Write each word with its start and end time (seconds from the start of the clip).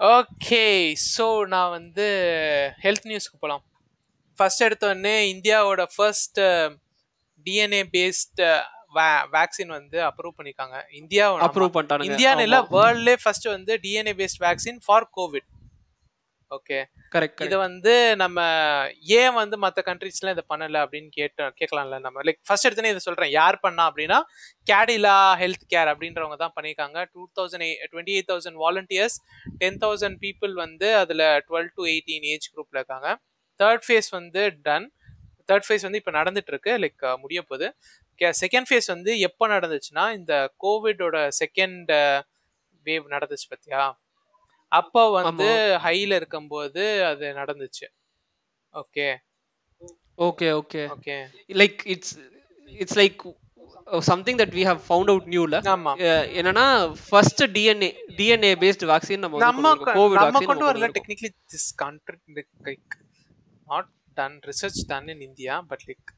Okay 0.00 0.64
so 1.14 1.46
நான் 1.46 1.70
வந்து 1.70 2.06
health 2.84 3.08
நியூஸ்க்கு 3.10 3.40
போகலாம் 3.40 3.64
ஃபர்ஸ்ட் 4.38 4.62
எடுத்தோடனே 4.62 5.16
இந்தியாவோட 5.34 5.82
ஃபர்ஸ்ட் 5.94 6.40
டிஎன்ஏ 7.46 7.82
பேஸ்ட் 7.96 8.40
வேக்சின் 9.34 9.68
வந்து 9.68 9.98
அப்ரூவ் 10.06 10.36
பண்ணிருக்காங்க. 10.38 10.76
இந்தியா 10.92 11.24
அப்ரூவ் 11.46 11.74
பண்ணிட்டானுங்க. 11.74 12.08
இந்தியான்னு 12.08 12.46
இல்ல 12.46 12.58
வேர்ல்ட்லே 12.76 13.16
ஃபர்ஸ்ட் 13.22 13.48
வந்து 13.48 13.74
DNA 13.78 14.14
based 14.14 14.40
vaccine 14.40 14.80
for 14.86 15.06
COVID 15.16 15.46
okay 16.56 16.78
correct 17.14 17.42
இது 17.46 17.56
வந்து 17.64 17.92
நம்ம 18.22 18.38
ஏன் 19.18 19.34
வந்து 19.40 19.56
மற்ற 19.64 19.82
கண்ட்ரீஸ்லாம் 19.88 20.34
இதை 20.36 20.44
பண்ணல 20.52 20.78
அப்படின்னு 20.84 21.10
கேட்ட 21.18 21.46
கேட்கலாம்ல 21.60 21.98
நம்ம. 22.06 22.22
லைக் 22.26 22.40
ஃபர்ஸ்ட் 22.46 22.66
எடுத்தோன்னே 22.68 22.92
இதை 22.94 23.02
சொல்றேன். 23.06 23.30
யார் 23.40 23.58
பண்ணா 23.64 23.84
அப்படின்னா 23.90 24.18
கேடிலா 24.70 25.16
ஹெல்த் 25.42 25.66
கேர் 25.74 25.90
அப்படின்றவங்க 25.92 26.38
தான் 26.44 26.54
பண்ணியிருக்காங்க. 26.56 26.98
Two 27.12 27.22
thousand 27.38 27.66
twenty 27.92 28.14
eight 28.16 28.30
thousand 28.32 28.60
volunteers 28.64 29.18
ten 29.62 29.80
thousand 29.84 30.18
people 30.24 30.54
வந்து 30.64 30.90
அதில் 31.02 31.26
டுவெல் 31.48 31.70
டு 31.78 31.84
எயிட்டீன் 31.92 32.26
ஏஜ் 32.32 32.50
குரூப்பில் 32.54 32.80
இருக்காங்க. 32.80 33.08
தேர்ட் 33.60 33.86
ஃபேஸ் 33.86 34.10
வந்து 34.18 34.42
டன் 34.68 34.88
தேர்ட் 35.48 35.66
ஃபேஸ் 35.68 35.86
வந்து 35.88 36.00
இப்போ 36.02 36.12
நடந்துட்டு 36.20 36.52
இருக்கு 36.54 36.72
லைக் 36.84 37.04
முடிய 37.24 37.40
போகுது. 37.50 37.68
செகண்ட் 38.42 38.68
ஃபேஸ் 38.68 38.88
வந்து 38.94 39.12
எப்போ 39.26 39.44
நடந்துச்சுன்னா 39.52 40.04
இந்த 40.18 40.34
கோவிடோட 40.64 41.16
செகண்ட் 41.42 41.90
வேவ் 42.86 43.06
நடந்துச்சு 43.14 43.46
பார்த்தியா 43.52 43.82
அப்போ 44.72 45.02
வந்து 45.14 45.48
ஹைல 45.84 46.18
இருக்கும்போது 46.20 46.82
அது 47.06 47.26
நடந்துச்சு. 47.38 47.86
Okay 48.74 49.06
okay 50.26 50.48
okay 50.58 50.82
okay 50.94 51.16
like 51.60 51.80
it's 51.92 52.14
it's 52.72 52.98
like 53.00 53.22
something 54.08 54.38
that 54.40 54.54
we 54.58 54.64
have 54.68 54.80
found 54.86 55.10
out 55.12 55.28
நியூல 55.32 55.60
ஆமா. 55.72 55.92
என்னன்னா 56.38 56.66
first 57.06 57.42
DNA 57.56 57.88
DNA 58.18 58.52
based 58.62 58.84
vaccine 58.90 59.24
நம்ம 59.24 59.40
நம்ம 59.46 59.72
கோவிட் 59.90 60.20
நம்ம 60.26 60.42
கொண்டு 60.50 60.66
வரல 60.68 60.90
technically 60.98 61.30
this 61.54 61.68
country 61.82 62.18
like 62.68 62.96
not 63.68 63.90
done 64.16 64.38
research 64.50 64.80
done 64.90 65.08
in 65.14 65.24
India 65.28 65.56
but 65.70 65.84
like 65.90 66.10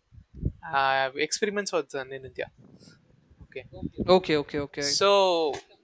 experiments 1.26 1.74
was 1.76 1.88
done 1.94 2.12
in 2.18 2.26
India 2.30 2.48
okay 3.44 3.62
okay 4.16 4.34
okay 4.42 4.58
okay 4.66 4.84
so 4.98 5.08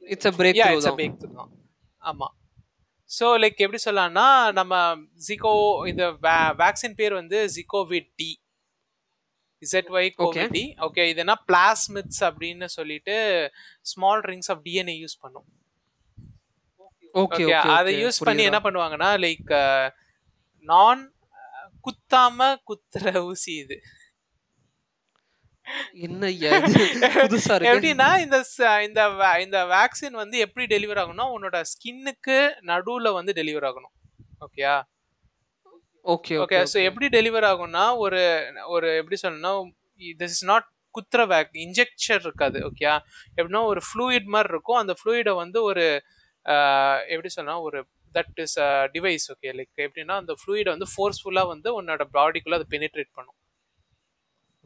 it's 0.08 0.28
a 0.30 0.34
break 0.38 0.60
yeah 0.60 0.68
through 0.68 0.76
it's 1.06 1.26
a 1.26 1.32
தான் 1.32 1.50
ஆமா. 2.02 2.28
So 3.10 3.26
like 3.42 3.62
எப்படி 3.64 3.80
சொல்லலாம்னா 3.84 4.26
நம்ம 4.58 4.74
ஜிகோ 5.26 5.52
இந்த 5.90 6.04
vaccine 6.62 6.98
பேர் 7.00 7.14
வந்து 7.20 7.38
ZyCoV 7.56 8.10
D 8.20 8.30
Z 9.62 9.88
Y 9.96 10.10
COVID 10.18 10.52
D 10.56 10.64
okay 10.86 11.04
இதுனா 11.12 11.34
பிளாஸ்மிட்ஸ் 11.50 12.20
அப்படின்னு 12.28 12.66
சொல்லிட்டு 12.78 13.14
small 13.92 14.22
rings 14.30 14.50
of 14.54 14.60
DNA 14.66 14.96
use 15.04 15.16
பண்ணும். 15.22 15.46
ஓகே 17.22 17.42
ஓகே 17.48 17.70
அதை 17.78 17.92
யூஸ் 18.02 18.18
பண்ணி 18.26 18.42
என்ன 18.50 18.60
பண்ணுவாங்கன்னா 18.66 19.10
லைக் 19.26 19.50
நான் 20.66 21.02
குத்தாம 21.86 22.48
குத்துற 22.70 23.14
ஊசி 23.30 23.52
இது. 23.64 23.76
என்ன 26.06 26.30
புதுசா 27.16 27.54
எப்படின்னா 27.72 28.08
இந்த 28.24 28.36
இந்த 28.86 29.00
இந்த 29.44 29.58
வேக்சின் 29.74 30.16
வந்து 30.22 30.38
எப்படி 30.46 30.66
டெலிவர் 30.74 31.00
ஆகும்னா 31.02 31.26
உன்னோட 31.36 31.58
ஸ்கின்னுக்கு 31.72 32.38
நடுவுல 32.70 33.12
வந்து 33.18 33.32
டெலிவர் 33.40 33.66
ஆகணும். 33.70 33.94
ஓகேயா 34.46 34.76
ஓகே 36.14 36.34
ஓகே 36.42 36.58
ஓகே 36.58 36.58
ஸோ 36.72 36.78
எப்படி 36.88 37.06
டெலிவர் 37.16 37.46
ஆகும்னா 37.50 37.84
ஒரு 38.04 38.20
ஒரு 38.74 38.88
எப்படி 39.00 39.16
சொல்லணும்னா 39.22 39.52
திஸ் 40.20 40.34
இஸ் 40.36 40.48
நாட் 40.52 40.68
குத்துற 40.94 41.22
வேக் 41.32 41.50
இன்ஜெக்ஷன் 41.64 42.24
இருக்காது 42.26 42.58
ஓகேயா 42.68 42.94
எப்படின்னா 43.36 43.62
ஒரு 43.72 43.80
ஃப்ளூயிட் 43.88 44.28
மாதிரி 44.34 44.52
இருக்கும். 44.54 44.80
அந்த 44.82 44.94
ஃப்ளூயிடை 44.98 45.34
வந்து 45.42 45.58
ஒரு 45.70 45.84
எப்படி 47.14 47.30
சொல்லணும் 47.36 47.64
ஒரு 47.68 47.78
that 48.14 48.38
is 48.44 48.56
device 48.94 49.26
okay 49.34 49.50
like 49.58 49.84
எப்படின்னா 49.86 50.14
அந்த 50.22 50.34
ஃப்ளூயிடை 50.40 50.70
வந்து 50.74 50.88
ஃபோர்ஸ்ஃபுல்லாக 50.94 51.52
வந்து 51.52 51.68
உன்னோட 51.80 52.04
பாடிக்குள்ளே 52.16 52.58
அதை 52.60 52.68
பெனிட்ரேட் 52.74 53.12
பண்ணும். 53.18 53.36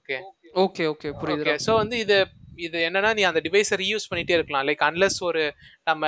ஓகே 0.02 0.16
ஓகே 0.62 0.84
ஓகே 0.92 1.10
புரியுது 1.20 1.56
ஸோ 1.66 1.74
வந்து 1.74 1.98
இது 1.98 2.16
இது 2.56 2.78
என்னன்னா 2.86 3.10
நீ 3.18 3.22
அந்த 3.22 3.40
டிவைஸை 3.44 3.76
ரீயூஸ் 3.82 4.08
பண்ணிட்டே 4.10 4.34
இருக்கலாம். 4.38 4.64
லைக் 4.68 4.82
அன்லெஸ் 4.88 5.18
ஒரு 5.22 5.42
நம்ம 5.84 6.02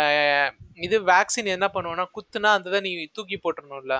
இது 0.86 0.96
வேக்சின் 1.12 1.54
என்ன 1.56 1.68
பண்ணுவோம்னா 1.74 2.06
குத்துனா 2.16 2.50
அந்த 2.58 2.80
நீ 2.80 2.90
தூக்கி 3.18 3.36
போட்டுறணும்ல. 3.44 3.96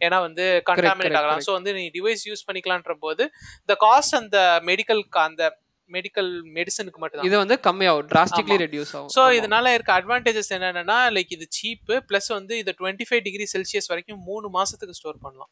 ஏன்னா 0.00 0.18
வந்து 0.26 0.44
கண்டாமினேட் 0.68 1.18
ஆகலாம். 1.20 1.44
ஸோ 1.46 1.52
வந்து 1.52 1.70
நீ 1.78 1.84
டிவைஸ் 1.96 2.22
யூஸ் 2.28 2.46
பண்ணிக்கலான்ற 2.48 2.94
போது 3.06 3.22
இந்த 3.62 3.74
காஸ்ட் 3.86 4.14
அந்த 4.14 4.38
மெடிக்கல் 4.68 5.02
அந்த 5.20 5.44
மெடிக்கல் 5.90 6.30
மெடிசனுக்கு 6.56 6.98
மட்டும் 7.02 7.26
இது 7.28 7.36
வந்து 7.42 7.56
கம்மியாகும். 7.66 8.08
டிராஸ்டிக்லி. 8.10 8.56
ரெடியூஸ் 8.64 8.92
ஆகும். 8.94 9.12
ஸோ. 9.14 9.22
இதனால 9.38 9.72
இருக்க 9.74 9.92
அட்வான்டேஜஸ் 10.00 10.52
என்னன்னா 10.56 10.98
லைக் 11.16 11.32
இது 11.36 11.46
சீப்பு 11.50 11.96
ப்ளஸ் 12.10 12.30
வந்து 12.38 12.54
இது 12.58 12.72
டுவெண்ட்டி 12.80 13.06
ஃபைவ் 13.08 13.22
டிகிரி 13.22 13.46
செல்சியஸ் 13.54 13.90
வரைக்கும் 13.92 14.22
மூணு 14.30 14.48
மாசத்துக்கு 14.48 14.98
ஸ்டோர் 15.00 15.22
பண்ணலாம். 15.24 15.50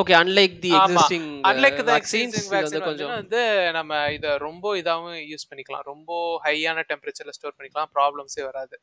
Okay 0.00 0.14
unlike 0.20 0.56
the. 0.64 0.70
Existing 0.78 1.28
unlike 1.50 1.78
the 1.88 1.92
existing 1.98 2.48
vaccine 2.54 2.86
கொஞ்சம் 2.88 3.12
வந்து 3.18 3.42
நம்ம 3.78 4.00
இதை 4.16 4.30
ரொம்ப 4.46 4.74
இதாகவும் 4.80 5.20
யூஸ் 5.32 5.48
பண்ணிக்கலாம். 5.50 5.84
ரொம்ப 5.92 6.10
ஹையான 6.46 6.84
டெம்பரேச்சர்ல 6.90 7.36
ஸ்டோர் 7.38 7.56
பண்ணிக்கலாம். 7.58 7.90
ப்ராப்ளம்ஸே 7.98 8.42
வராது. 8.48 8.76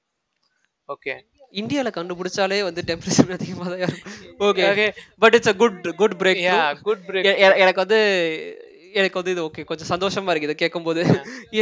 ஓகே 0.89 1.15
இந்தியால 1.61 1.89
கண்டுபிடிச்சாலே 1.97 2.57
வந்து 2.69 2.81
டெம்பரேச்சர் 2.87 3.35
அதிகமா 3.35 3.67
தான் 3.71 3.83
இருக்கும். 3.85 4.15
Okay 4.47 4.63
okay 4.71 4.87
but 5.23 5.35
it's 5.37 5.51
a 5.51 5.55
good 5.61 5.79
good 6.01 6.17
break 6.21 6.41
yeah 6.47 6.57
good 6.87 7.05
break 7.07 7.29
எனக்கு 7.63 7.81
வந்து 7.83 8.01
எனக்கு 8.99 9.17
வந்து 9.19 9.33
இது 9.33 9.41
ஓகே 9.47 9.63
கொஞ்சம் 9.69 9.89
சந்தோஷமா 9.91 10.31
இருக்கு 10.31 10.47
இதை 10.47 10.55
கேட்கும்போது. 10.61 11.01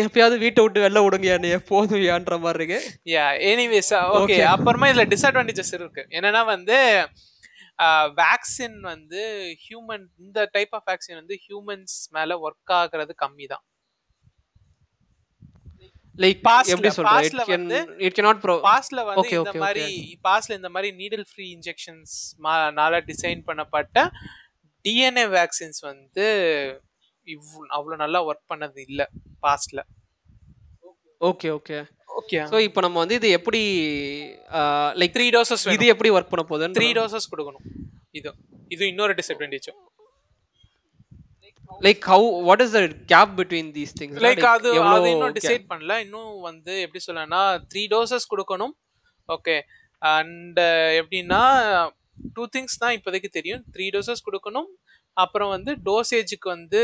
எப்பயாவது 0.01 0.35
வீட்டை 0.43 0.61
விட்டு 0.63 0.83
வெளில 0.83 0.99
விடுங்க 1.05 1.27
என்னைய. 1.37 1.57
போதும்யான்ற 1.71 2.35
மாதிரி 2.43 2.63
இருக்கு. 2.63 2.77
Yeah 3.15 3.25
anyways 3.51 3.91
okay 3.93 4.19
Okay. 4.19 4.37
அப்புறமா 4.53 4.87
இதுல 4.91 5.05
டிஸ்அட்வான்டேஜஸ் 5.13 5.73
இருக்கு. 5.79 6.03
என்னன்னா 6.17 6.41
வந்து 6.53 6.77
வேக்சின் 8.19 8.77
வந்து 8.87 9.21
ஹியூமன் 9.63 10.05
இந்த 10.19 10.39
டைப் 10.53 10.73
ஆஃப் 10.73 10.87
வேக்சின் 10.87 11.19
வந்து 11.21 11.35
ஹியூமன்ஸ் 11.43 11.97
மேல 12.13 12.37
ஒர்க் 12.39 12.73
ஆகுறது 12.77 13.13
கம்மி 13.23 13.47
தான் 13.47 13.65
லைக் 16.15 16.39
எப்படி 16.73 16.89
கேன் 17.41 17.49
வந்து 17.57 17.79
இட் 18.05 18.15
கேனாட் 18.17 18.41
ப்ரோ 18.43 18.55
பாஸ்ட்ல 18.63 19.01
வந்து 19.09 19.29
இந்த 19.35 19.53
மாதிரி 19.63 19.85
பாஸ்ட்ல 20.23 20.57
இந்த 20.59 20.69
மாதிரி 20.69 20.89
நீடில் 21.01 21.25
ஃப்ரீ 21.31 21.45
இன்ஜெக்ஷன்ஸ் 21.57 22.15
நால 22.79 23.01
டிசைன் 23.11 23.41
பண்ணப்பட்ட 23.49 24.05
டிஎன்ஏ 24.85 25.25
வேக்சின்ஸ் 25.35 25.81
வந்து 25.83 26.25
இவ் 27.27 27.51
அவ்வளோ 27.77 27.95
நல்லா 27.95 28.21
ஒர்க் 28.27 28.49
பண்ணது 28.51 28.81
இல்ல 28.87 29.03
பாஸ்ட்ல 29.43 29.81
ஓகே 31.21 31.49
ஓகே 31.51 31.77
ஓகே. 32.27 32.39
சோ 32.51 32.57
இப்போ 32.67 32.79
நம்ம 32.85 32.97
வந்து 33.03 33.15
இது 33.19 33.27
எப்படி 33.39 33.59
லைக் 35.01 35.13
த்ரீ 35.17 35.27
டோசஸ் 35.35 35.63
இது 35.73 35.85
எப்படி 35.93 36.09
ஒர்க் 36.15 36.31
பண்ண 36.31 36.43
போகுதுன்னு 36.49 36.77
த்ரீ 36.79 36.89
டோசஸ் 36.97 37.29
கொடுக்கணும். 37.33 37.67
இது. 38.19 38.31
இது 38.75 38.83
இன்னொரு 38.91 39.13
disadvantage 39.19 39.69
like 41.85 42.03
how 42.11 42.27
what 42.47 42.61
is 42.65 42.73
the 42.77 42.81
gap 43.11 43.33
between 43.39 43.69
these 43.77 43.93
things 43.99 44.21
like 44.25 44.43
அது 44.53 44.69
அது 44.93 45.09
இன்னும் 45.13 45.35
டிசைட் 45.37 45.65
பண்ணல. 45.71 45.95
இன்னும் 46.05 46.33
வந்து 46.49 46.73
எப்படி 46.85 47.01
சொல்லனா 47.07 47.41
த்ரீ 47.71 47.83
டோசஸ் 47.93 48.27
கொடுக்கணும். 48.33 48.73
ஓகே 49.35 49.55
அண்ட் 50.15 50.59
எப்படின்னா 51.01 51.41
டூ 52.35 52.45
திங்ஸ் 52.55 52.81
தான் 52.83 52.95
இப்போதைக்கு 52.97 53.31
தெரியும். 53.37 53.63
த்ரீ 53.75 53.87
டோசஸ் 53.95 54.25
கொடுக்கணும். 54.27 54.69
அப்புறம் 55.23 55.51
வந்து 55.55 55.71
டோசேஜுக்கு 55.87 56.47
வந்து 56.55 56.81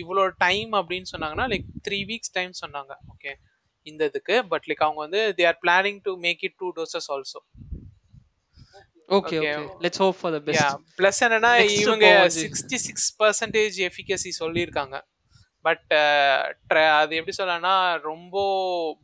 இவ்வளோ 0.00 0.22
டைம் 0.44 0.72
அப்படின்னு 0.78 1.10
சொன்னாங்கன்னா 1.14 1.46
லைக் 1.52 1.68
த்ரீ 1.88 2.00
வீக்ஸ் 2.10 2.36
டைம் 2.38 2.54
சொன்னாங்க. 2.62 2.92
ஓகே 3.14 3.32
இந்த 3.86 4.02
இதுக்கு 4.10 4.36
பட் 4.52 4.66
லைக் 4.70 4.84
அவங்க 4.86 5.00
வந்து 5.06 5.20
they 5.38 5.46
are 5.50 5.60
planning 5.64 6.00
to 6.08 6.14
make 6.24 6.42
it 6.48 6.56
two 6.62 6.70
doses 6.78 7.10
also 7.16 7.40
okay 9.08 9.38
let's 9.84 10.02
hope 10.04 10.18
for 10.18 10.34
the 10.34 10.40
best 10.48 10.74
plus 10.98 11.20
என்னன்னா 11.26 11.52
இவங்க 11.78 12.04
போவோம் 12.08 12.34
ஜி. 12.34 12.42
சிக்ஸ்டி 12.42 12.78
சிக்ஸ் 12.88 13.08
பர்சன்டேஜ் 13.22 13.78
எஃபிகசி 13.88 14.32
சொல்லியிருக்காங்க 14.42 14.96
பட் 15.64 15.90
அது 16.98 17.16
எப்படி 17.18 17.34
சொல்லலாம்னா 17.38 17.72
ரொம்ப 18.10 18.36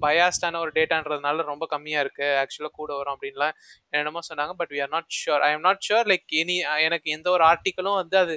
பயாஸ்டான 0.05 0.61
ஒரு 0.65 0.71
டேட்டான்றதுனால 0.77 1.45
ரொம்ப 1.51 1.65
கம்மியாக 1.73 2.05
இருக்கு. 2.05 2.29
ஆக்சுவலாக 2.43 2.73
கூட 2.81 2.91
வரும் 2.99 3.15
அப்படின்லாம் 3.15 3.55
என்னென்னமோ 3.91 4.23
சொன்னாங்க. 4.29 4.53
But 4.61 4.73
we 4.75 4.81
are 4.85 4.93
not 4.95 5.11
sure 5.19 5.43
I 5.49 5.51
am 5.57 5.67
not 5.69 5.83
sure 5.89 6.09
like 6.13 6.37
any 6.43 6.57
எனக்கு 6.87 7.11
எந்த 7.17 7.29
ஒரு 7.35 7.45
ஆர்டிக்கலும் 7.51 7.99
வந்து 8.03 8.19
அது 8.23 8.37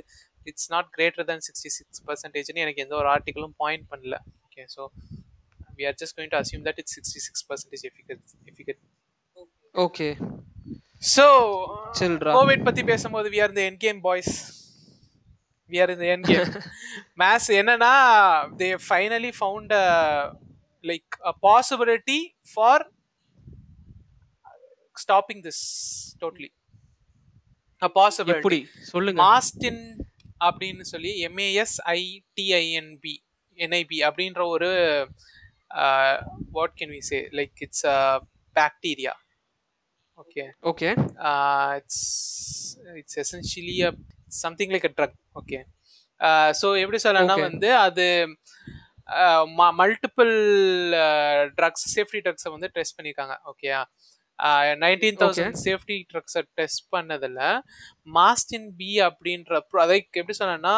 it's 0.52 0.70
not 0.76 0.90
greater 0.98 1.28
than 1.30 1.40
sixty 1.48 1.72
six 1.78 2.04
பர்சன்டேஜ்னு 2.10 2.64
எனக்கு 2.66 2.84
எந்த 2.86 2.96
ஒரு 3.02 3.10
ஆர்டிக்கலும் 3.16 3.56
பாயிண்ட் 3.64 3.88
பண்ணல. 3.94 4.18
Okay 4.48 4.66
so 4.76 4.82
going 5.80 6.32
to 6.34 6.40
assume 6.40 6.64
that 6.68 6.80
it's 6.82 6.96
sixty 6.98 7.22
six 7.26 7.46
percentage 7.50 7.86
effective 7.90 8.22
effective 8.52 8.80
okay 9.76 10.08
so 11.10 11.26
சில்ட்ரா 12.00 12.32
COVID 12.38 12.66
பத்தி 12.68 12.84
பேசும்போது 12.84 13.30
வி 13.34 13.42
ஆர் 13.42 13.54
இந்த 13.54 13.64
in 13.70 13.80
game 13.80 14.00
boys 14.02 14.34
we 15.72 15.80
are 15.82 15.94
இந்த 15.96 16.06
என் 16.14 16.26
கேம் 16.26 16.50
மேத்ஸ் 17.22 17.50
என்னன்னா 17.60 17.94
they 18.60 18.70
finally 18.88 19.32
found 19.40 19.76
like 20.84 21.18
a 21.26 21.34
possibility 21.44 22.20
for 22.54 22.86
stopping 24.98 25.44
this 25.44 25.64
totally 26.22 26.50
a 27.82 27.90
possibility 27.96 28.40
எப்படி? 28.40 28.58
சொல்லுங்க. 28.88 29.20
மாஸ்டின் 29.24 29.84
அப்படின்னு 30.42 30.84
சொல்லி 30.90 31.12
MAS 31.28 31.78
ஐடிஐஎன்பி 31.94 33.14
NIP 33.58 33.98
அப்படின்ற 34.08 34.42
ஒரு 34.48 34.70
what 36.52 36.76
can 36.80 36.94
we 36.96 37.02
say 37.10 37.20
like 37.40 37.64
it's 37.68 37.86
bacteria 38.56 39.14
okay 40.20 40.46
okay 40.72 40.90
it's 41.80 42.06
it's 43.02 43.20
essentially 43.26 43.78
a 43.82 43.92
something 44.42 44.74
like 44.76 44.88
a 44.90 44.94
drug 44.98 45.18
okay 45.36 45.60
so 46.54 46.68
எப்படி 46.84 47.00
சொல்லலாம்னா 47.04 47.36
Okay. 47.36 47.48
வந்து 47.50 47.70
அது 47.86 48.06
மல்டிபிள் 49.80 50.34
ட்ரக்ஸ் 51.58 51.86
சேஃப்டி 51.94 52.20
ட்ரக்ஸை 52.20 52.50
வந்து 52.56 52.68
டெஸ்ட் 52.76 52.98
பண்ணியிருக்காங்க 52.98 53.36
ஓகேயா 53.52 53.80
நைன்டீன் 54.84 55.18
தௌசண்ட் 55.22 55.58
சேஃப்டி 55.64 55.96
ட்ரக்ஸை 56.12 56.42
டெஸ்ட் 56.60 56.84
பண்ணதில் 56.92 57.40
மாஸ்டின் 58.18 58.70
பி 58.78 58.92
அப்படின்ற 59.08 59.62
அதை 59.84 59.98
எப்படி 60.14 60.36
சொன்னேன்னா 60.40 60.76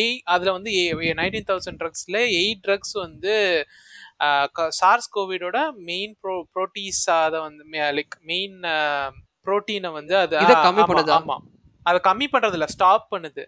எய் 0.00 0.14
அதில் 0.34 0.52
வந்து 0.52 0.72
நைன்டீன் 1.20 1.48
தௌசண்ட் 1.50 1.80
ட்ரக்ஸில் 1.82 2.20
எயிட் 2.36 2.62
ட்ரக்ஸ் 2.68 2.94
வந்து 2.96 3.34
சார்ஸ் 4.76 5.08
கோவிடோட 5.14 5.58
மெயின் 5.86 6.12
ப்ரோ 6.20 6.34
ப்ரோட்டீஸ் 6.54 7.00
அதை 7.16 7.38
வந்து 7.40 7.62
லைக் 7.92 8.16
மெயின் 8.24 8.56
ப்ரோட்டீனை 9.46 9.90
வந்து 9.94 10.14
அது 10.18 10.34
கம்மி 10.60 10.84
பண்ணுதா? 10.90 11.16
ஆமா 11.18 11.36
அதை 11.86 11.98
கம்மி 12.04 12.26
பண்றது 12.32 12.56
இல்ல 12.58 12.68
ஸ்டாப் 12.68 13.06
பண்ணுது 13.12 13.44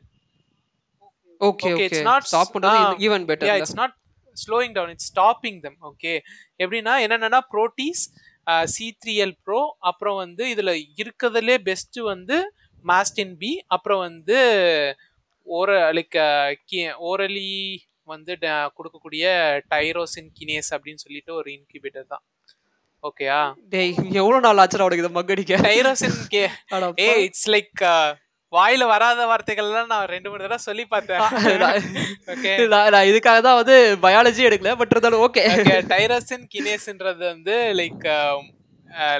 okay 1.40 1.70
okay 1.70 1.86
it's 1.88 2.02
not- 2.02 2.26
stop 2.26 2.52
பண்றது 2.54 2.78
ஆ. 2.80 2.90
Even 3.04 3.22
yeah 3.22 3.28
better 3.30 3.56
it's 3.58 3.76
not 3.76 3.94
slowing 4.36 4.74
down 4.74 4.92
it's 4.94 5.08
stopping 5.10 5.58
them 5.60 5.78
okay 5.90 6.12
எப்படின்னா 6.60 6.94
என்னென்னா 7.04 7.40
protease 7.52 8.02
C 8.72 8.86
three 9.02 9.14
L 9.24 9.36
pro 9.44 9.60
அப்புறம் 9.90 10.16
வந்து 10.16 10.44
இதில் 10.50 10.72
இருக்கிறதுலே 11.00 11.56
பெஸ்ட்டு 11.66 12.06
வந்து 12.08 12.36
மாஸ்டின் 12.84 13.34
பி 13.36 13.52
அப்புறம் 13.68 14.00
வந்து 14.00 14.38
ஓர 15.46 15.68
லைக் 15.92 16.16
ஓரலி 17.04 17.50
வந்து 18.12 18.32
கொடுக்கக்கூடிய 18.76 19.24
டைரோசின் 19.74 20.30
கினேஸ் 20.38 20.70
அப்படின்னு 20.76 21.04
சொல்லிட்டு 21.04 21.32
ஒரு 21.40 21.48
இன்குபேட்டர் 21.56 22.10
தான். 22.14 22.24
ஓகேயா 23.08 23.38
டேய் 23.72 23.94
எவ்வளவு 24.20 24.44
நாள் 24.44 24.60
ஆச்சுடா 24.62 24.84
உனக்கு 24.88 25.02
இதை 25.04 25.14
மக்கடிக்க 25.16 25.56
tyrosine 25.70 26.20
K 26.34 26.44
A 27.06 27.08
it's 27.28 27.48
like 27.54 27.82
வாயில 28.52 28.82
வராத 28.92 29.22
வார்த்தைகள்லாம் 29.28 29.92
நான் 29.92 30.10
ரெண்டு 30.12 30.28
மூணு 30.30 30.42
தடவை 30.42 30.58
சொல்லி 30.66 30.84
பார்த்தேன். 30.92 31.22
ஓகே 32.32 32.50
நான் 32.94 33.08
இதுக்காக 33.10 33.38
தான் 33.46 33.58
வந்து 33.60 33.76
பயாலஜி 34.04 34.42
எடுக்கல 34.48 34.74
பட் 34.80 34.92
இருந்தாலும் 34.94 35.24
ஓகே 35.26 35.42
டைரசின் 35.92 36.46
கினேஸ்ன்றது 36.52 37.24
வந்து 37.32 37.56
லைக் 37.80 38.06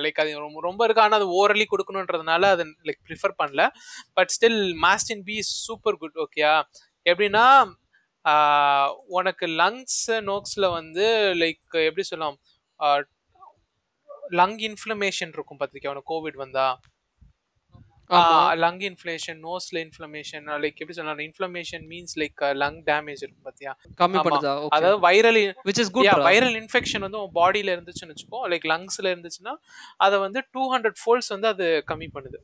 லைக் 0.02 0.20
அது 0.22 0.34
ரொம்ப 0.44 0.60
ரொம்ப 0.68 0.80
இருக்கு. 0.86 1.04
ஆனால் 1.04 1.18
அது 1.20 1.28
ஓரலி 1.40 1.66
கொடுக்கணுன்றதுனால 1.70 2.50
அதை 2.54 2.64
லைக் 2.88 3.00
ப்ரிஃபர் 3.08 3.34
பண்ணல. 3.40 3.64
But 4.18 4.32
still 4.34 4.60
masitinib 5.30 5.38
super 5.66 5.98
good 6.02 6.20
ஓகேயா 6.26 6.54
எப்படின்னா 7.10 7.46
உனக்கு 9.18 9.46
லங்ஸ் 9.62 10.02
நோக்ஸில் 10.30 10.72
வந்து 10.78 11.06
லைக் 11.42 11.78
எப்படி 11.88 12.06
சொல்லலாம் 12.10 12.38
லங் 14.40 14.58
இன்ஃப்ளமேஷன் 14.70 15.32
இருக்கும் 15.36 15.60
பார்த்திருக்கேன் 15.60 15.94
உனக்கு 15.94 16.12
கோவிட் 16.14 16.42
வந்தா. 16.42 16.66
லங் 18.62 18.80
இன்ஃப்ளமேஷன் 18.88 19.38
நோஸ்ல 19.46 19.76
இன்ஃப்ளமேஷன் 19.84 20.46
லைக் 20.62 20.80
எப்படி 20.80 20.96
சொல்லலாம் 20.96 21.22
inflammation 21.26 21.84
means 21.92 22.14
like 22.22 22.42
lung 22.62 22.78
damage 22.90 23.22
இருக்கும் 23.24 23.46
பார்த்தியா 23.48 23.72
கம்மி. 24.00 24.18
பண்ணுதா? 24.26 24.52
அதாவது 24.76 24.98
viral 25.06 25.40
which 25.68 25.80
is 25.84 25.88
good 25.96 26.06
yeah 26.08 26.16
டா. 26.18 26.26
வைரல் 26.28 26.56
இன்ஃபெக்ஷன் 26.62 27.04
வந்து 27.06 27.20
உன் 27.22 27.32
பாடியில 27.40 27.74
இருந்துச்சுன்னு 27.76 28.14
வச்சுக்கோ 28.14 28.42
லைக் 28.52 28.66
லங்ஸ்ல 28.72 29.06
இருந்துச்சுன்னா 29.14 29.54
அதை 30.06 30.18
வந்து 30.26 30.42
டூ 30.56 30.64
ஹண்ட்ரட் 30.74 31.00
ஃபோல்ஸ் 31.02 31.30
வந்து 31.34 31.48
அது 31.54 31.66
கம்மி 31.92 32.08
பண்ணுது. 32.16 32.40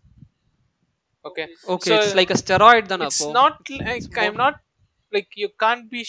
Okay 1.25 1.45
okay 1.75 1.93
it's 1.97 2.17
like 2.21 2.35
a 2.37 2.41
steroid 2.45 2.85
தான 2.93 3.09
இட்ஸ் 3.11 3.23
அப்போ? 3.23 3.33
Not 3.41 3.59
like 3.91 4.19
I 4.25 4.27
am 4.33 4.41
not 4.45 4.59
like 5.17 5.33
you 5.43 5.49
can 5.65 5.85
be 5.93 6.03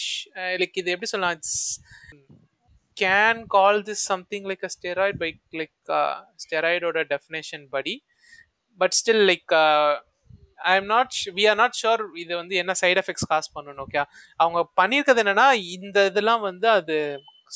like 0.62 0.78
இது 0.82 0.94
எப்படி 0.94 1.10
சொல்லலாம்? 1.12 1.36
It's 1.38 1.58
can 2.96 3.42
call 3.56 3.80
this 3.88 4.04
something 4.12 4.46
like 4.50 4.64
a 4.68 4.72
steroid 4.76 5.18
by 5.24 5.30
like 5.60 5.92
ஸ்டெராய்டோட 6.44 7.04
definition 7.12 7.66
படி. 7.76 7.94
But 8.80 8.96
still 9.00 9.24
like 9.30 9.52
I 10.70 10.74
am 10.80 10.88
not 10.94 11.14
we 11.36 11.44
are 11.50 11.58
not 11.60 11.76
sure 11.82 12.02
இது 12.22 12.32
வந்து 12.40 12.54
என்ன 12.62 12.72
side 12.82 13.00
effects 13.02 13.28
cause 13.32 13.52
பண்ணணும் 13.54 13.84
okay 13.86 14.02
அவங்க 14.42 14.60
பண்ணியிருக்கிறது 14.80 15.22
என்னன்னா 15.24 15.46
இந்த 15.76 16.04
இதெல்லாம் 16.10 16.42
வந்து 16.48 16.68
அது 16.78 16.96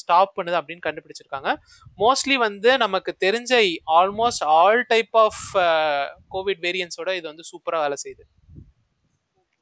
ஸ்டாப் 0.00 0.32
பண்ணுது 0.36 0.56
அப்படின்னு 0.60 0.86
கண்டுபிடிச்சிருக்காங்க. 0.86 1.50
மோஸ்ட்லி 2.02 2.36
வந்து 2.46 2.70
நமக்கு 2.82 3.12
தெரிஞ்ச 3.24 3.52
almost 3.98 4.44
all 4.56 4.80
type 4.90 5.16
of 5.22 5.44
COVID 6.34 6.60
வேரியன்ஸோட 6.66 7.12
இது 7.18 7.26
வந்து 7.30 7.46
சூப்பராக 7.50 7.84
வேலை 7.84 7.96
செய்யுது. 8.02 8.24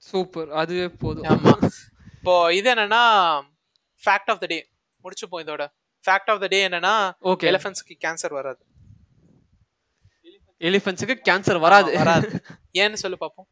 சூப்பர். 0.09 0.51
அதுவே 0.63 0.87
போதும். 1.03 1.27
ஆமா. 1.33 1.55
இப்போ 2.19 2.35
இது 2.59 2.69
என்னன்னா 2.75 3.03
ஃபேக்ட் 4.05 4.31
ஆஃப் 4.33 4.43
த 4.43 4.47
டே 4.53 4.59
முடிச்சுப்போம் 5.05 5.43
இதோட. 5.45 5.65
ஃபேக்ட் 6.05 6.31
ஆஃப் 6.33 6.43
த 6.45 6.47
டே 6.47 6.61
என்னன்னா 6.69 6.95
ஓகே 7.33 7.49
எலிஃபன்ட்ஸ்க்கு 7.51 7.97
கேன்சர் 8.05 8.35
வராது. 8.39 8.63
எலிஃபன்ட்ஸ்க்கு 10.61 11.15
கேன்சர் 11.29 11.61
வராது. 11.67 11.91
வராது. 11.99 12.29
ஏன்னு 12.81 13.03
சொல்லு 13.03 13.17
பாப்போம். 13.21 13.49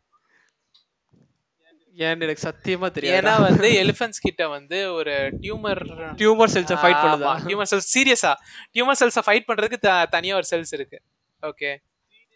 ஏன்னு 1.96 2.24
எனக்கு 2.26 2.44
சத்தியமா 2.48 2.88
தெரியாது? 2.90 3.16
ஏன்னா 3.16 3.32
வந்து 3.40 3.68
எலிஃபன்ட்ஸ் 3.82 4.22
கிட்ட 4.26 4.42
வந்து 4.48 4.78
ஒரு 4.98 5.14
டியூமர் 5.42 5.82
டியூமர் 6.20 6.52
செல்ஸை 6.54 6.76
ஃபைட் 6.82 7.00
பண்ணுதா? 7.04 7.32
டியூமர் 7.48 7.70
செல்ஸ் 7.72 7.90
சீரியஸா 7.94 8.32
டியூமர் 8.74 9.00
செல்ஸை 9.00 9.22
ஃபைட் 9.26 9.48
பண்றதுக்கு 9.50 9.78
தனியா 10.14 10.36
ஒரு 10.40 10.48
செல்ஸ் 10.50 10.72
இருக்கு. 10.78 11.00
ஓகே 11.42 11.72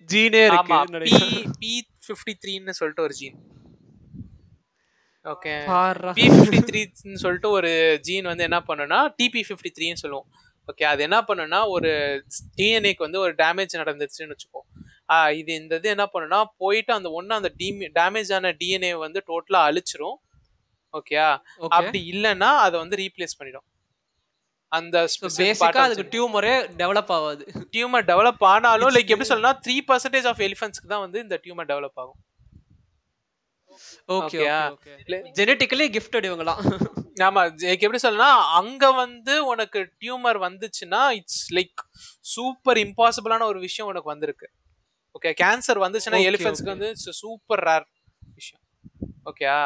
ஜீனே 0.08 0.42
இருக்கு 0.48 0.76
பி. 1.04 1.46
பி 1.60 1.72
ஃபிஃப்டி 2.06 2.34
த்ரீன்னு 2.42 2.74
சொல்லிட்டு 2.80 3.02
ஒரு 3.02 3.14
ஜீன் 3.20 3.38
ஓகே. 5.32 5.54
பி 6.18 6.24
ஃபிஃப்டி 6.32 6.60
த்ரீன்னு 6.70 7.22
சொல்லிட்டு 7.24 7.50
ஒரு 7.58 7.70
ஜீன் 8.08 8.28
வந்து 8.30 8.44
என்ன 8.48 8.58
பண்ணுன்னா 8.68 8.98
டிபி 9.20 9.42
ஃபிஃப்டி 9.48 9.70
த்ரீன்னு 9.78 10.02
சொல்லுவோம். 10.02 10.28
ஓகே 10.70 10.84
அது 10.90 11.00
என்ன 11.08 11.18
பண்ணுன்னா 11.28 11.58
ஒரு 11.74 11.90
டிஎன்ஏக்கு 12.58 13.06
வந்து 13.06 13.18
ஒரு 13.24 13.32
டேமேஜ் 13.42 13.74
நடந்துச்சுன்னு 13.82 14.34
வச்சுக்கோ. 14.34 14.62
இது 15.40 15.50
இந்த 15.62 15.72
இது 15.80 15.88
என்ன 15.94 16.06
பண்ணுன்னா 16.12 16.38
போயிட்டு 16.62 16.92
அந்த 16.98 17.08
ஒன்று 17.18 17.38
அந்த 17.38 17.50
டி 17.60 17.68
டேமேஜ் 17.98 18.30
ஆன 18.38 18.52
டிஎன்ஏ 18.60 18.92
வந்து 19.06 19.22
டோட்டலாக 19.30 19.68
அழிச்சிரும். 19.70 20.18
ஓகேயா? 20.98 21.28
Okay. 21.58 21.72
அப்படி 21.76 22.00
இல்லைன்னா 22.12 22.50
அதை 22.66 22.76
வந்து 22.82 22.96
ரீப்ளேஸ் 23.02 23.36
பண்ணிடும். 23.38 23.66
அந்த 24.72 24.96
பேசிக்கா 25.40 25.82
அதுக்கு 25.86 26.04
டியூமரே 26.14 26.54
டெவலப் 26.80 27.12
ஆகாது. 27.16 27.44
டியூமர் 27.74 28.06
டெவலப் 28.12 28.42
ஆனாலும் 28.52 28.92
லைக் 28.96 29.12
எப்படி 29.14 29.28
சொல்லலாம் 29.32 29.60
த்ரீ 29.66 29.76
பர்சன்டேஜ் 29.90 30.26
ஆஃப் 30.30 30.40
எலிஃபன்ட்ஸ்க்கு 30.48 30.92
தான் 30.94 31.04
வந்து 31.04 31.18
இந்த 31.26 31.36
டியூமர் 31.44 31.68
டெவலப் 31.72 32.00
ஆகும். 32.04 32.18
ஓகே 34.08 34.38
Okay-ஆ? 34.38 34.58
ஓகே 34.74 34.92
ஜெனட்டிக்கலி 35.38 35.86
கிஃப்டட் 35.96 36.28
இவங்கலாம் 36.30 36.60
ஆமா 37.26 37.42
like 37.62 37.82
எப்படி 37.82 37.98
சொல்லலாம் 37.98 38.40
அங்க 38.52 38.90
வந்து 38.92 39.34
உனக்கு 39.44 39.80
டியூமர் 40.02 40.38
வந்துச்சுன்னா 40.42 41.02
இட்ஸ் 41.18 41.44
லைக் 41.54 41.82
சூப்பர் 42.34 42.78
இம்பாசிபிளான 42.78 43.46
ஒரு 43.46 43.60
விஷயம் 43.60 43.88
உனக்கு 43.88 44.08
வந்திருக்கு. 44.08 44.46
ஓகே 45.14 45.32
கேன்சர் 45.42 45.80
வந்துச்சுன்னா 45.84 46.18
okay. 46.20 46.70
வந்து 46.70 46.88
சூப்பர் 47.20 47.64
ரேர் 47.68 47.86
விஷயம். 48.34 48.62
ஓகேயா 49.26 49.58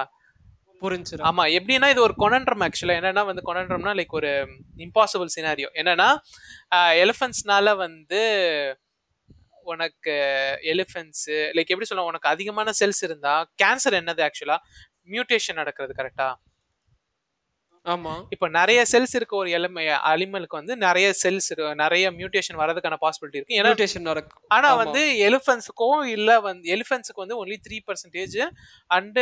புரிஞ்சுடா 0.83 1.25
ஆமா 1.29 1.45
எப்படின்னா 1.57 1.89
இது 1.91 2.01
ஒரு 2.01 2.15
கொனன்ட்ரம் 2.19 2.63
ஆக்சுவலா 2.67 2.95
என்னன்னா 3.01 3.25
வந்து 3.27 3.43
கொனன்ட்ரம்னா 3.43 3.93
லைக் 3.99 4.15
ஒரு 4.21 4.31
இம்பாசிபிள் 4.79 5.33
சினாரியோ 5.35 5.69
என்னன்னா 5.75 6.07
எலிஃபன்ட்ஸ்னால 7.03 7.77
வந்து 7.77 8.21
உனக்கு 9.65 10.15
எலிஃபென்ட்ஸ் 10.73 11.27
லைக் 11.57 11.73
எப்படி 11.73 11.85
சொல்ல 11.85 12.05
உனக்கு 12.05 12.29
அதிகமான 12.29 12.73
செல்ஸ் 12.81 13.03
இருந்தா 13.03 13.35
கேன்சர் 13.63 13.99
என்னது 14.01 14.23
ஆக்சுவலா 14.29 14.59
மியூட்டேஷன் 15.11 15.55
நடக்கிறது 15.55 15.95
கரெக்டா 16.03 16.29
ஆமா. 17.87 18.27
இப்போ 18.31 18.49
நிறைய 18.49 18.85
செல்ஸ் 18.91 19.15
இருக்க 19.15 19.37
ஒரு 19.37 19.51
எலிம 19.51 19.85
அனிமலுக்கு 20.11 20.57
வந்து 20.59 20.77
நிறைய 20.77 21.13
செல்ஸ் 21.23 21.49
நிறைய 21.75 22.11
மியூட்டேஷன் 22.11 22.59
வரதுக்கான 22.59 22.99
பாசிபிலிட்டி 23.05 23.39
இருக்கு. 23.39 23.55
ஏன்னா 23.55 23.71
மியூட்டேஷன் 23.71 24.03
நடக்கும் 24.03 24.43
ஆனா 24.49 24.69
ஆமா. 24.71 24.77
வந்து 24.77 25.03
எலிஃபென்ட்ஸுக்கும் 25.29 26.03
இல்ல 26.07 26.41
வந்து 26.41 26.69
எலிஃபென்ட்ஸுக்கு 26.69 27.17
வந்து 27.17 27.37
only 27.37 27.57
three 27.67 27.79
percentage 27.89 28.37
and 28.91 29.19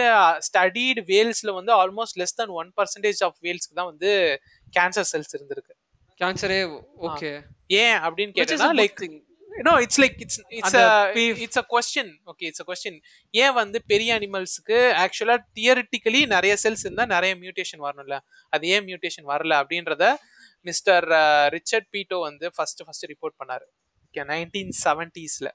studied 0.49 1.05
வேல்ஸ்ல 1.13 1.55
வந்து 1.55 1.73
almost 1.73 2.19
less 2.23 2.37
than 2.41 2.51
one 2.61 2.73
percentage 2.81 3.23
of 3.25 3.39
வேல்ஸ்க்கு 3.43 3.75
தான் 3.75 3.91
வந்து 3.93 4.11
கேன்சர் 4.73 5.09
செல்ஸ் 5.13 5.33
இருந்திருக்கு. 5.39 5.75
கேன்சரே 6.21 6.61
ஓகே 7.09 7.33
ஏன் 7.81 7.99
அப்படின்னு 7.99 8.33
which 8.33 8.45
is 8.49 8.53
a 8.53 8.57
கேட்டா 8.57 8.69
good 8.69 8.81
like. 8.83 9.03
No 9.67 9.73
it's 9.85 10.01
like 10.03 10.19
it's 10.25 10.39
it's 10.59 10.77
it's 11.45 11.61
a 11.63 11.65
question 11.73 12.13
okay 12.33 12.45
it's 12.51 12.63
a 12.65 12.67
question 12.69 12.99
ஏன் 13.35 13.55
வந்து 13.61 13.79
பெரிய 13.93 14.11
அனிமல்ஸ்க்கு 14.19 14.79
ஆக்சுவலா 15.05 15.37
தியரிட்டிக்கலி 15.59 16.21
நிறைய 16.35 16.55
செல்ஸ் 16.65 16.85
இருந்தா 16.87 17.07
நிறைய 17.15 17.35
மியூட்டேஷன் 17.43 17.83
வரணும்ல? 17.87 18.17
அது 18.53 18.67
ஏன் 18.75 18.87
மியூட்டேஷன் 18.89 19.29
வரல 19.33 19.53
அப்படின்றத 19.63 20.07
மிஸ்டர் 20.67 21.07
ரிச்சர்ட் 21.57 21.89
பீட்டோ 21.95 22.19
வந்து 22.29 22.47
ஃபர்ஸ்ட் 22.57 22.83
ஃபர்ஸ்ட் 22.87 23.07
ரிப்போர்ட் 23.13 23.39
பண்ணாரு. 23.43 23.67
Okay 24.07 24.25
nineteen 24.35 24.75
செவன்டீஸ்ல 24.85 25.51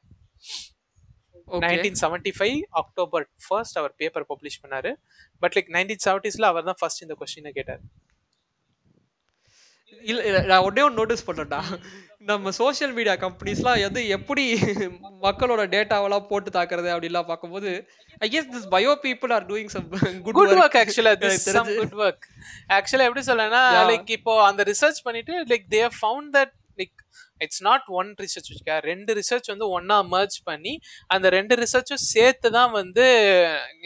Okay. 1.47 1.61
Nineteen 1.63 1.97
seventy 2.01 2.31
five 2.37 2.59
October 2.81 3.23
first 3.45 3.77
அவர் 3.79 3.93
பேப்பர் 4.01 4.25
பப்ளிஷ் 4.29 4.59
பண்ணாரு. 4.63 4.91
பட் 5.43 5.55
லைக் 5.57 5.69
நைன்டீன் 5.75 6.01
செவன்டீஸ்ல 6.05 6.45
அவர் 6.51 6.65
தான் 6.69 6.77
ஃபர்ஸ்ட் 6.81 7.01
இந்த 7.05 7.15
கொஸ்டினை 7.21 7.51
கேட்டார். 7.57 7.81
இல்ல 10.11 10.19
இல்ல, 10.29 10.39
நான் 10.49 10.65
ஒன்னே 10.67 10.83
ஒன்று 10.85 10.99
நோட்டீஸ் 11.01 11.27
பண்ணேன்டா. 11.27 11.59
நம்ம 12.29 12.51
சோஷியல் 12.59 12.93
மீடியா 12.97 13.13
கம்பெனிஸ்லாம் 13.23 13.81
எது 13.85 14.01
எப்படி 14.17 14.43
மக்களோட 15.25 15.63
டேட்டாவெல்லாம் 15.73 16.27
போட்டு 16.29 16.49
தாக்குறது 16.57 16.89
அப்படிலாம் 16.93 17.29
பார்க்கும்போது 17.31 17.71
I 18.25 18.27
guess 18.33 18.49
this 18.53 18.67
bio 18.75 18.91
people 19.05 19.33
are 19.37 19.45
doing 19.51 19.71
some 19.75 19.87
good 20.25 20.37
good 20.39 20.53
work 20.63 20.77
actually 20.81 21.13
this 21.23 21.47
some. 21.57 21.71
Good 21.79 21.97
work 22.05 22.25
actually 22.77 23.07
எப்படி 23.09 23.23
சொல்லனா. 23.31 23.63
லைக் 23.91 24.11
இப்போ 24.17 24.35
அந்த 24.49 24.63
ரிசர்ச் 24.71 25.01
பண்ணிட்டு 25.07 25.33
like 25.51 25.65
they 25.75 25.81
found 25.99 26.31
that 26.37 26.53
like 26.81 26.95
it's 27.45 27.63
not 27.67 27.87
one 27.99 28.09
research 28.23 28.47
வச்சுக்க 28.49 28.77
ரெண்டு 28.89 29.11
ரிசர்ச் 29.19 29.51
வந்து 29.53 29.67
ஒன்னா 29.77 29.97
மர்ஜ் 30.13 30.37
பண்ணி 30.49 30.73
அந்த 31.15 31.27
ரெண்டு 31.37 31.55
ரிசர்ச்சும் 31.63 32.03
சேர்த்து 32.13 32.51
தான் 32.57 32.71
வந்து 32.79 33.07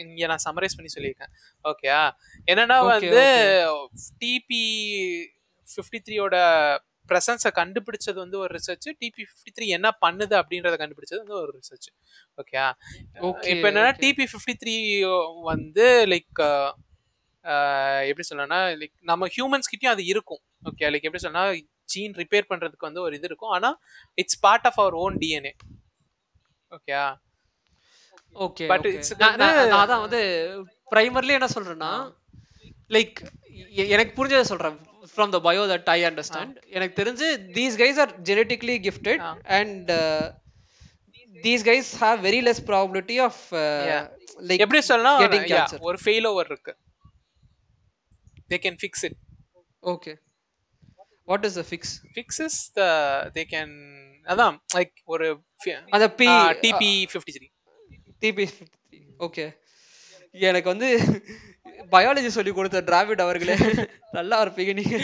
இங்க 0.04 0.28
நான் 0.32 0.44
சம்மரைஸ் 0.46 0.76
பண்ணி 0.78 0.92
சொல்லியிருக்கேன். 0.96 1.32
ஓகேயா 1.64 2.02
என்னன்னா 2.52 2.78
வந்து 2.92 3.24
டிபி 4.22 4.62
ஃபிஃப்டி 5.72 5.98
த்ரீயோட 6.06 6.36
ப்ரெசன்ஸை 7.10 7.50
கண்டுபிடிச்சது 7.58 8.18
வந்து 8.22 8.36
ஒரு 8.44 8.50
ரிசர்ச் 8.56 8.86
டிபி 9.02 9.22
ஃபிஃப்டி 9.28 9.50
த்ரீ 9.56 9.66
என்ன 9.76 9.88
பண்ணுது 10.04 10.34
அப்படின்றத 10.40 10.76
கண்டுபிடிச்சது 10.82 11.20
வந்து 11.22 11.38
ஒரு 11.42 11.52
ரிசர்ச் 11.60 11.88
ஓகே 12.40 12.58
இப்போ 13.52 13.66
என்னன்னா. 13.70 13.92
டிபி 14.02 14.24
ஃபிஃப்டி 14.32 14.54
த்ரீ 14.62 14.74
வந்து 15.50 15.86
லைக் 16.12 16.40
எப்படி 18.08 18.26
சொல்லணும்னா 18.28 18.60
லைக் 18.80 18.94
நம்ம 19.10 19.28
ஹியூமன்ஸ் 19.36 19.70
கிட்டயும் 19.72 19.94
அது 19.94 20.04
இருக்கும். 20.12 20.42
ஓகே 20.70 20.90
லைக் 20.92 21.06
எப்படி 21.08 21.22
சொல்லணும்னா 21.24 21.46
ஜீன் 21.92 22.16
ரிப்பேர் 22.22 22.50
பண்றதுக்கு 22.50 22.88
வந்து 22.88 23.02
ஒரு 23.06 23.16
இது 23.18 23.28
இருக்கும். 23.30 23.52
ஆனா 23.56 23.70
it's 24.22 24.40
part 24.44 24.66
of 24.70 24.80
our 24.82 24.96
own 25.04 25.16
DNA 25.22 25.54
okay 26.76 26.98
okay 28.46 28.66
நான் 29.22 29.78
அதான் 29.82 30.04
வந்து 30.04 30.20
பிரைமர்லி 30.92 31.32
என்ன 31.38 31.48
சொல்றேன்னா 31.56 31.92
லைக் 32.96 33.18
எனக்கு 33.94 34.12
புரிஞ்சதை 34.18 34.44
சொல்றேன். 34.52 34.78
From 35.08 35.32
the 35.32 35.40
bio 35.44 35.62
that 35.70 35.88
I 35.90 35.98
understand 36.04 36.56
எனக்கு 36.70 36.94
தெரிஞ்சு 37.00 37.28
these 37.56 37.76
guys 37.80 37.98
are 38.00 38.12
genetically 38.28 38.76
gifted 38.86 39.22
ah. 39.24 39.32
And 39.58 39.90
these 41.36 41.64
guys 41.66 41.90
have 42.00 42.20
very 42.26 42.40
less 42.46 42.62
probability 42.70 43.18
of 43.26 43.42
Yeah. 43.88 44.04
Like 44.42 44.62
எப்படி 44.64 44.80
சொல்லலாம் 44.88 45.20
getting 45.22 45.44
yeah, 45.46 45.52
cancer. 45.54 45.78
ஒரு 45.86 45.98
ஃபெயில் 46.02 46.26
ஓவர் 46.28 46.48
இருக்கு 46.50 46.72
they 48.50 48.58
can 48.64 48.78
fix 48.80 49.04
it 49.08 49.16
okay 49.82 50.12
what 51.28 51.46
is 51.48 51.56
the 51.56 51.64
fix 51.70 51.94
fixes 52.14 52.58
the 52.76 52.82
they 53.34 53.44
can 53.50 53.74
அதான் 54.26 54.56
like 54.76 54.94
ஒரு 55.06 55.26
அந்த 55.92 56.06
P 56.20 56.28
TP 56.62 56.92
fifty 57.12 57.34
three 57.36 57.48
TP 58.22 58.46
okay 59.20 59.44
எனக்கு 60.34 60.68
வந்து 60.72 60.88
biology 61.96 62.30
சொல்லி 62.36 62.52
கொடுத்த 62.58 62.86
டிராவிட் 62.90 63.24
அவர்களே 63.26 63.56
நல்லா 64.18 64.38
இருப்பீங்க 64.44 64.72
நீங்க. 64.80 64.98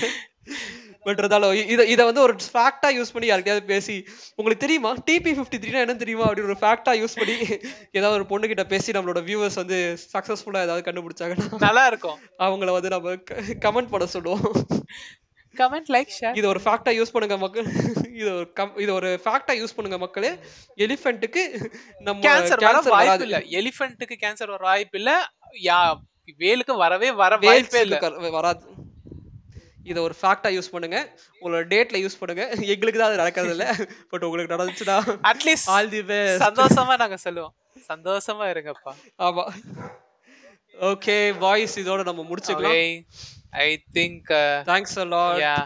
பட் 1.06 1.18
இருந்தாலும் 1.20 1.54
இத 1.72 1.82
இத 1.94 2.00
வந்து 2.08 2.20
ஒரு 2.26 2.34
ஃபேக்டா 2.52 2.88
யூஸ் 2.98 3.12
பண்ணி 3.14 3.26
யார்கிட்டயாவது 3.30 3.64
பேசி 3.72 3.96
உங்களுக்கு 4.36 4.62
தெரியுமா? 4.62 4.90
டிபி 5.08 5.32
ஃபிஃப்டி 5.38 5.58
த்ரீனா 5.62 5.82
என்ன 5.84 5.96
தெரியுமா? 6.02 6.24
அப்படி 6.28 6.44
ஒரு 6.48 6.56
ஃபேக்டா 6.62 6.92
யூஸ் 7.00 7.16
பண்ணி 7.20 7.34
ஏதாவது 7.98 8.16
ஒரு 8.18 8.26
பொண்ணு 8.30 8.50
கிட்ட 8.52 8.64
பேசி 8.72 8.94
நம்மளோட 8.96 9.22
வியூவர்ஸ் 9.28 9.58
வந்து 9.62 9.78
சக்சஸ்ஃபுல்லா 10.14 10.64
ஏதாவது 10.66 10.86
கண்டுபிடிச்சாங்கன்னா 10.86 11.60
நல்லா 11.66 11.84
இருக்கும் 11.90 12.18
அவங்கள 12.46 12.72
வந்து 12.78 12.94
நம்ம 12.96 13.14
கமெண்ட் 13.66 13.92
பண்ண 13.92 14.08
சொல்லுவோம். 14.16 14.46
கமெண்ட் 15.54 15.90
லைக் 15.94 16.14
ஷேர் 16.18 16.38
இது 16.38 16.46
ஒரு 16.52 16.62
ஃபேக்டா 16.64 16.92
யூஸ் 17.00 17.12
பண்ணுங்க 17.16 17.36
மக்கள். 17.44 17.68
இது 18.20 18.30
ஒரு 18.38 18.48
கம் 18.58 18.72
இது 18.84 18.90
ஒரு 19.00 19.10
ஃபேக்டா 19.26 19.54
யூஸ் 19.60 19.76
பண்ணுங்க 19.76 19.98
மக்களே. 20.04 20.32
எலிஃபென்ட்டுக்கு 20.86 21.44
நம்ம 22.08 22.24
கேன்சர் 22.28 22.64
வராது. 22.96 23.26
இல்ல 23.28 23.40
எலிஃபென்ட்டுக்கு 23.60 24.18
கேன்சர் 24.24 24.52
வர 24.54 24.64
வாய்ப்பு 24.70 24.98
இல்ல 25.02 25.12
யா 25.68 25.78
வேலுக்கு 26.42 26.74
வரவே 26.76 27.10
வர 27.22 27.36
வாய்ப்பே 27.46 27.80
இல்ல. 27.86 27.98
வராது. 28.38 28.62
இத 29.90 29.98
ஒரு 30.00 30.14
ஃபேக்டா 30.20 30.50
யூஸ் 30.56 30.70
பண்ணுங்க. 30.74 30.98
உங்களோட 31.40 31.64
டேட்ல 31.72 31.96
யூஸ் 32.04 32.18
பண்ணுங்க. 32.20 32.44
எங்களுக்கு 32.74 33.00
தான் 33.00 33.10
அது 33.10 33.20
நடக்கிறது 33.22 33.54
இல்ல. 33.56 33.66
பட் 34.10 34.24
உங்களுக்கு 34.24 34.54
நடந்துச்சுன்னா 34.54 34.96
அட்லீஸ்ட் 35.32 35.70
ஆல் 35.74 35.90
தி 35.96 36.02
பெஸ்ட் 36.02 36.44
சந்தோஷமா 36.46 36.96
நாங்க 37.02 37.16
சொல்லுவோம். 37.16 37.54
சந்தோஷமா 37.88 38.46
இருங்கப்பா. 38.54 38.92
ஆமா. 39.18 39.44
ஓகே 40.90 41.16
வாய்ஸ் 41.38 41.78
இதோட 41.82 42.02
நம்ம 42.04 42.24
முடிச்சுக்கலாம். 42.30 42.78
I 43.66 43.68
think 43.98 44.30
thanks 44.72 44.98
a 44.98 45.06
lot 45.14 45.40
yeah 45.44 45.56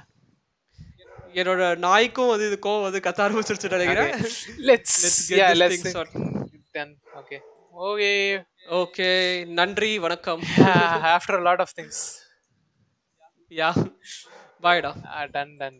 என்னோட 1.34 1.62
நாய்க்கும் 1.78 2.30
வந்து 2.32 2.46
இது 2.50 2.58
கோவம் 2.66 2.86
வந்து 2.86 3.00
கத்த 3.06 3.20
ஆரம்பிச்சிருச்சு 3.24 3.74
நினைக்கிறேன். 3.76 4.12
Let's 4.68 4.98
let's 5.62 5.86
sorted. 5.96 6.24
Done 6.72 6.94
okay 7.20 7.38
okay 7.88 8.10
okay 8.68 9.46
நன்றி 9.48 9.98
வணக்கம். 9.98 10.42
After 11.16 11.42
lot 11.42 11.60
of 11.60 11.72
things 11.76 12.00
yeah 13.50 13.68
பாய்டா 14.62 14.90
டன் 15.30 15.56
டன் 15.56 15.56
டன் 15.56 15.78